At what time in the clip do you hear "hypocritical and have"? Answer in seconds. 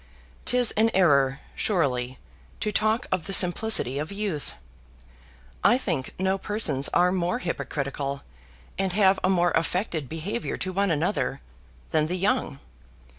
7.37-9.19